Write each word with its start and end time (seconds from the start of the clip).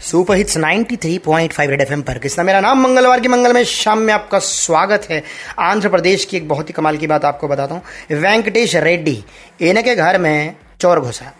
Super 0.00 0.36
hits 0.36 0.56
93.5 0.56 1.70
red 1.70 1.80
FM 1.80 2.02
पर। 2.02 2.18
किसना, 2.18 2.44
मेरा 2.44 2.60
नाम 2.60 2.80
मंगलवार 2.80 3.20
की 3.20 3.28
मंगल 3.28 3.52
में 3.52 3.64
शाम 3.64 3.98
में 3.98 4.14
आपका 4.14 4.38
स्वागत 4.38 5.06
है। 5.10 5.22
आंध्र 5.60 5.88
प्रदेश 5.88 6.24
की 6.24 6.36
एक 6.36 6.48
बहुत 6.48 6.68
ही 6.68 6.72
कमाल 6.72 6.96
की 6.96 7.06
बात 7.06 7.24
आपको 7.24 7.48
बताता 7.48 7.74
हूँ। 7.74 7.82
वेंकटेश 8.12 8.76
रेड्डी 8.76 9.24
इनके 9.60 9.94
घर 9.94 10.18
में 10.18 10.56
चोर 10.80 11.00
घुसा। 11.00 11.32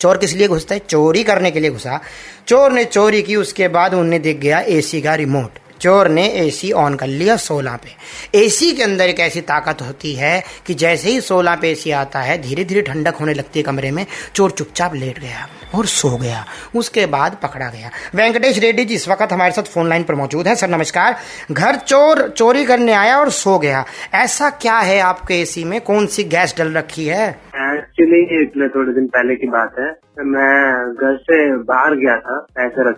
चोर 0.00 0.16
किस 0.16 0.32
लिए 0.32 0.48
घुसता 0.48 0.74
है? 0.74 0.80
चोरी 0.88 1.24
करने 1.24 1.50
के 1.50 1.60
लिए 1.60 1.70
घुसा। 1.70 2.00
चोर 2.48 2.72
ने 2.72 2.84
चोरी 2.84 3.22
की, 3.22 3.36
उसके 3.36 3.68
बाद 3.68 3.94
उन्हें 3.94 4.22
दिख 4.22 4.38
गया 4.38 4.60
एसी 4.60 5.02
का 5.02 5.14
रिमोट 5.14 5.58
चोर 5.80 6.08
ने 6.08 6.26
एसी 6.28 6.72
ऑन 6.72 6.94
कर 6.94 7.06
लिया 7.06 7.36
सोलह 7.36 7.76
पे। 7.76 7.90
एसी 8.38 8.72
के 8.72 8.82
अंदर 8.82 9.04
एक 9.04 9.20
ऐसी 9.20 9.40
ताकत 9.40 9.82
होती 9.82 10.14
है 10.14 10.42
कि 10.66 10.74
जैसे 10.74 11.10
ही 11.10 11.20
सोलह 11.20 11.54
पे 11.54 11.70
एसी 11.70 11.90
आता 11.90 12.20
है 12.20 12.42
धीरे 12.42 12.64
धीरे 12.64 12.82
ठंडक 12.82 13.14
होने 13.14 13.34
लगती 13.34 13.58
है 13.58 13.62
कमरे 13.62 13.90
में, 13.90 14.06
चोर 14.34 14.50
चुपचाप 14.50 14.94
लेट 14.94 15.18
गया 15.18 15.48
और 15.74 15.86
सो 15.86 16.16
गया। 16.16 16.44
उसके 16.76 17.06
बाद 17.06 17.36
पकड़ा 17.42 17.68
गया। 17.68 17.90
वेंकटेश 18.14 18.58
रेड्डी 18.58 18.84
जी, 18.84 18.94
इस 18.94 19.08
वक्त 19.08 19.32
हमारे 19.32 19.52
साथ 19.52 19.62
फ़ोन 19.62 19.88
लाइन 19.88 20.02
पर 20.02 20.14
मौजूद 20.14 20.48
है। 20.48 20.54
सर, 20.54 20.68
नमस्कार। 20.68 21.16
घर 21.52 21.76
चोर, 21.76 22.28
चोरी 22.28 22.64
करने 22.64 22.92
आया 22.92 23.18
और 23.18 23.30
सो 23.30 23.58
गया। 23.58 23.84
ऐसा 24.14 24.50
क्या 24.50 24.78
है 24.78 25.00
आपके 25.00 25.40
एसी 25.40 25.64
में? 25.64 25.80
कौन 25.80 26.06
सी 26.06 26.24
गैस 26.24 26.54
डल 26.58 26.72
रखी 26.72 27.06
है? 27.06 27.30
एक्चुअली 27.56 28.42
इतने 28.42 28.68
थोड़े 28.68 28.94
दिन 28.94 29.06
पहले 29.06 29.34
की 29.34 29.46
बात 29.46 29.74
है। 29.78 29.90
मैं 30.24 30.92
घर 30.94 31.16
से 31.16 31.56
बाहर 31.56 31.94
गया 31.94 32.16
था, 32.16 32.46
पैसे 32.54 32.90
रख 32.90 32.96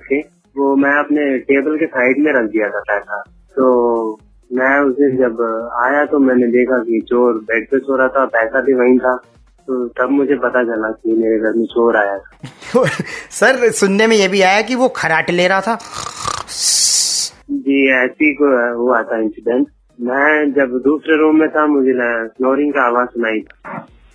वो 0.57 0.77
मैं 0.77 0.95
अपने 0.99 1.39
टेबल 1.39 1.77
के 1.77 1.87
साइड 1.87 2.19
में 2.19 2.33
रख 2.33 2.51
दिया 2.51 2.69
था 2.69 2.81
पैसा। 2.81 3.23
तो 3.57 4.19
मैं 4.51 4.79
उस 4.81 4.95
दिन 4.95 5.17
जब 5.17 5.43
आया 5.85 6.05
तो 6.05 6.19
मैंने 6.19 6.47
देखा 6.47 6.79
कि 6.79 7.01
चोर 7.09 7.35
बेड 7.35 7.69
पे 7.71 7.79
सो 7.79 7.97
रहा 7.97 8.09
था 8.09 8.25
पैसा 8.25 8.61
भी 8.61 8.75
वहीं 8.75 8.99
था। 8.99 9.17
तो 9.69 9.89
तब 9.89 10.11
मुझे 10.11 10.35
पता 10.35 10.63
चला 10.63 10.91
कि 10.91 11.13
मेरे 11.13 11.39
घर 11.39 11.53
में 11.57 11.65
चोर 11.65 11.97
आया 11.97 12.19
था। 12.19 12.39
सर 13.31 13.71
सुनने 13.71 14.07
में 14.07 14.17
ये 14.17 14.29
भी 14.29 14.43
आया 14.43 14.63
कि 14.63 14.75
वो 14.75 14.89
खराट 14.89 15.31
ले 15.31 15.49
रहा 15.49 15.61
था? 15.61 15.79
जी 17.51 18.05
ऐसी 18.05 18.35
को 18.35 18.77
हुआ 18.83 19.03
था 19.03 19.19
इंसिडेंट 19.21 19.67
मैं 20.01 20.53
जब 20.53 20.79
दूसरे 20.85 21.17
रूम 21.17 21.41
में 21.41 21.49
था 21.49 21.67
मुझे 21.67 21.93
स्नोरिंग 22.27 22.73
का 22.73 22.83
आवाज़ 22.83 23.09
सुनाई। 23.09 23.41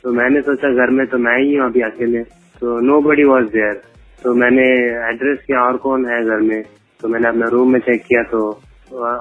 तो 0.04 0.12
मैंने 0.12 0.42
सोचा 0.42 0.70
घर 0.70 0.90
में 0.90 1.08
तो 1.08 1.18
मैं 1.18 1.38
ही 1.40 1.56
हूँ 1.56 1.66
अभी 1.66 1.82
अकेले। 1.82 2.24
तो 2.62 2.80
नो 2.80 3.02
बडी 3.02 3.24
वॉज़ 3.24 3.46
देयर 3.46 3.82
तो 4.24 4.34
मैंने 4.34 4.64
एड्रेस 5.10 5.40
किया, 5.48 5.60
और 5.62 5.78
कौन 5.78 6.06
है 6.06 6.24
घर 6.26 6.40
में? 6.42 6.64
तो 7.02 7.08
मैंने 7.08 7.28
अपना 7.28 7.48
रूम 7.48 7.72
में 7.74 7.80
चेक 7.80 8.04
किया 8.04 8.24
तो 8.24 8.52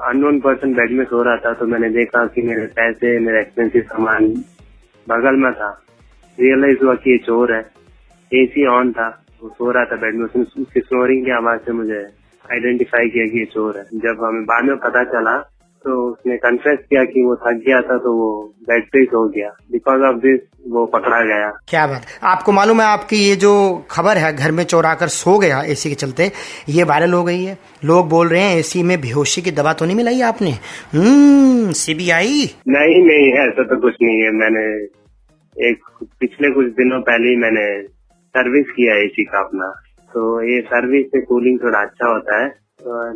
अननोन 0.07 0.39
पर्सन 0.39 0.73
बेड 0.73 0.91
में 0.91 1.03
सो 1.05 1.21
रहा 1.23 1.35
था 1.35 1.53
तो 1.53 1.65
मैंने 1.65 1.89
देखा 1.89 2.25
कि 2.25 2.41
मेरे 2.41 2.65
पैसे, 2.75 3.19
मेरा 3.19 3.39
एक्सपेंसिव 3.39 3.81
सामान 3.81 4.27
बगल 5.07 5.35
में 5.35 5.51
था। 5.53 5.69
रियलाइज़ 6.37 6.83
हुआ 6.83 6.95
कि 6.95 7.11
ये 7.11 7.17
चोर 7.17 7.53
है। 7.53 7.59
एसी 8.31 8.65
ऑन 8.67 8.91
था। 8.91 9.07
वो 9.41 9.49
सो 9.49 9.71
रहा 9.71 9.85
था 9.85 9.95
बेड 9.95 10.15
में। 10.15 10.25
उसने, 10.25 10.43
उसकी 10.61 10.79
स्नोरिंग 10.79 11.25
की 11.25 11.31
आवाज़ 11.31 11.59
से 11.59 11.71
मुझे 11.71 11.99
आइडेंटिफाई 12.45 13.09
किया 13.09 13.25
कि 13.25 13.39
ये 13.39 13.45
चोर 13.45 13.77
है। 13.77 13.83
जब 13.95 14.23
हमें 14.23 14.43
बाद 14.43 14.63
में 14.63 14.75
पता 14.77 15.03
चला 15.03 15.35
तो 15.83 16.11
उसने 16.11 16.37
कन्फेस 16.37 16.79
किया 16.89 17.03
कि 17.03 17.23
वो 17.23 17.35
थक 17.35 17.61
गया 17.65 17.81
था 17.81 17.97
तो 17.97 18.13
वो 18.13 18.55
बेड 18.69 18.83
पे 18.83 18.99
ही 18.99 19.07
हो 19.13 19.27
गया। 19.27 19.49
बिकॉज़ 19.71 20.01
ऑफ़ 20.01 20.15
दिस 20.15 20.39
वो 20.67 20.85
पकड़ा 20.85 21.21
गया। 21.21 21.49
क्या 21.69 21.85
बात। 21.87 22.05
आपको 22.23 22.51
मालूम 22.51 22.81
है 22.81 22.87
आपकी 22.87 23.15
ये 23.15 23.35
जो 23.35 23.51
खबर 23.91 24.17
है 24.17 24.35
घर 24.35 24.51
में 24.51 24.63
चोरा 24.63 24.93
कर 24.93 25.07
सो 25.07 25.37
गया 25.39 25.61
एसी 25.63 25.89
के 25.89 25.95
चलते 25.95 26.31
ये 26.69 26.83
वायरल 26.83 27.13
हो 27.13 27.23
गई 27.23 27.43
है। 27.43 27.57
लोग 27.85 28.09
बोल 28.09 28.27
रहे 28.27 28.41
हैं 28.41 28.57
एसी 28.57 28.83
में 28.83 29.01
बेहोशी 29.01 29.41
की 29.41 29.51
दवा 29.51 29.73
तो 29.73 29.85
नहीं 29.85 29.95
मिलाई 29.95 30.21
आपने? 30.21 30.51
हम्म 30.93 31.71
सीबीआई 31.71 32.43
नहीं 32.67 33.01
नहीं 33.03 33.31
ऐसा 33.33 33.63
तो 33.63 33.81
कुछ 33.81 33.95
नहीं 34.01 34.21
है। 34.21 34.31
मैंने 34.31 34.65
एक 35.69 35.83
पिछले 36.19 36.51
कुछ 36.51 36.65
दिनों 36.65 37.01
पहले 37.01 37.29
ही 37.29 37.35
मैंने 37.35 37.87
सर्विस 38.35 38.65
किया 38.69 38.95
एसी 38.95 39.23
का 39.23 39.39
अपना। 39.39 39.67
तो 40.13 40.41
ये 40.43 40.61
सर्विस 40.61 41.05
से 41.05 41.21
कूलिंग 41.21 41.59
थोड़ा 41.63 41.79
अच्छा 41.79 42.07
होता 42.13 42.43
है। 42.43 42.66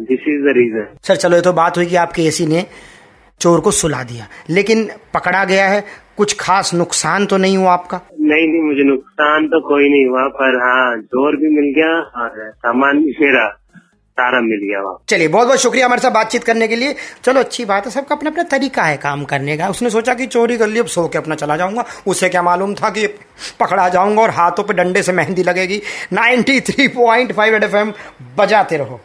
This 0.06 0.28
is 0.30 0.42
the 0.44 0.54
reason 0.58 0.88
sir 1.04 1.16
चलो 1.16 1.36
ये 1.36 1.42
तो 1.42 1.54
बात 1.54 1.78
हुई 1.78 1.86
कि 1.86 1.96
आपके 1.96 2.26
एसी 2.28 2.46
ने 2.46 2.66
चोर 3.42 3.60
को 3.60 3.72
सुला 3.72 4.02
दिया। 4.04 4.28
लेकिन 4.50 4.90
पकड़ा 5.14 5.44
गया 5.46 5.68
है 5.68 5.84
कुछ 6.18 6.36
खास 6.40 6.74
नुकसान 6.74 7.26
तो 7.26 7.38
नहीं 7.38 7.58
हुआ 7.58 7.72
आपका? 7.74 8.00
नहीं 8.22 8.48
नहीं 8.48 8.62
मुझे 8.62 8.84
नुकसान 8.84 9.48
तो 9.48 9.60
कोई 9.70 9.90
नहीं 9.90 10.06
हुआ 10.06 10.28
पर 10.36 10.60
हाँ 10.64 11.02
चोर 11.02 11.36
भी 11.36 11.50
मिल 11.56 11.74
गया 11.76 11.98
और 12.22 12.52
सामान 12.52 12.98
मेरा 13.22 13.48
सारा 14.18 14.40
मिल 14.42 14.60
गया 14.64 14.82
वहाँ। 14.82 14.98
चलिए 15.10 15.28
बहुत 15.28 15.48
बहुत 15.48 15.60
शुक्रिया 15.60 15.86
हमारे 15.86 16.02
साथ 16.02 16.12
बातचीत 16.12 16.44
करने 16.44 16.68
के 16.68 16.76
लिए। 16.76 16.96
चलो 17.24 17.40
अच्छी 17.40 17.66
बात 17.66 17.86
है 17.86 17.92
सबका 17.92 18.16
अपना 18.16 18.30
अपना 18.30 18.44
तरीका 18.44 18.84
है 18.84 18.98
काम 18.98 19.24
करने 19.26 19.58
का। 19.58 19.68
उसने 19.68 19.90
सोचा 19.90 20.14
कि 20.14 20.26
चोरी 20.26 20.58
कर 20.58 20.68
ली 20.68 20.80
अब 20.80 20.86
सो 20.86 21.08
के 21.08 21.18
अपना 21.18 21.36
चला 21.36 21.58
जाऊँगा। 21.58 21.86
उसे 22.08 22.30
क्या 22.30 22.42
मालूम 22.42 22.74
था 22.76 22.90
कि 22.90 23.08
पकड़ा 23.60 23.88
जाऊँगा 23.90 24.22
और 24.22 24.30
हाथों 24.30 24.64
पे 24.64 24.74
डंडे 24.74 25.04
से 25.04 25.12
मेहंदी 25.12 25.44
लगेगी। 25.44 25.82
93.5 26.14 27.64
एफ़ 27.64 27.76
एम 27.76 27.94
बजाते 28.38 28.78
रहो। 28.78 29.00